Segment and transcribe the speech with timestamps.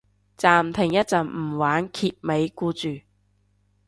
[0.35, 3.01] 暫停一陣唔玩揭尾故住